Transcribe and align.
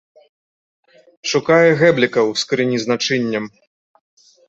Шукае 1.35 1.59
гэбліка 1.83 2.19
ў 2.29 2.45
скрыні 2.47 2.77
з 2.85 2.97
начыннем. 2.97 3.45